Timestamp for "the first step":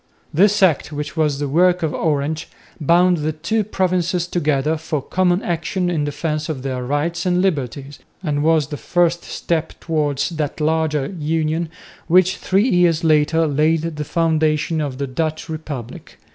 8.69-9.79